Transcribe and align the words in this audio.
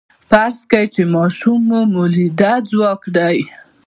فرض 0.29 0.57
کړئ 0.71 0.85
چې 0.93 1.01
ماشوم 1.15 1.69
مؤلده 1.93 2.53
ځواک 2.69 3.01
دی. 3.15 3.37